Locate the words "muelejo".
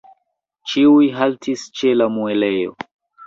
2.17-2.73